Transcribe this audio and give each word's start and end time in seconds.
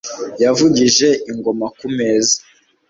Yavugije 0.43 1.09
ingoma 1.31 1.65
ku 1.77 1.85
meza 1.97 2.35